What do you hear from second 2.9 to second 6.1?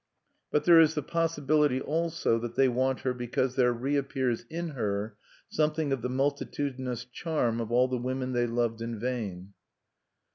her because there reappears in her something of the